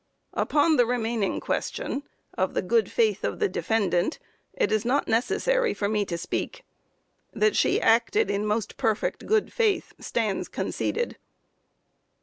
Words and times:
Upon 0.33 0.77
the 0.77 0.87
remaining 0.87 1.39
question, 1.39 2.01
of 2.35 2.55
the 2.55 2.63
good 2.63 2.91
faith 2.91 3.23
of 3.23 3.37
the 3.37 3.47
defendant, 3.47 4.17
it 4.51 4.71
is 4.71 4.83
not 4.83 5.07
necessary 5.07 5.75
for 5.75 5.87
me 5.87 6.05
to 6.05 6.17
speak. 6.17 6.63
That 7.33 7.55
she 7.55 7.79
acted 7.79 8.31
in 8.31 8.41
the 8.41 8.47
most 8.47 8.77
perfect 8.77 9.27
good 9.27 9.53
faith 9.53 9.93
stands 10.01 10.47
conceded. 10.47 11.17